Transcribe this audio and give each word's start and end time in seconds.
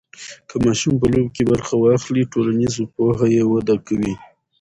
که 0.47 0.55
ماشوم 0.63 0.93
په 1.01 1.07
لوبو 1.13 1.33
کې 1.35 1.43
برخه 1.51 1.75
واخلي، 1.77 2.23
ټولنیز 2.31 2.75
پوهه 2.93 3.27
یې 3.35 3.43
وده 3.51 3.75
کوي. 3.87 4.13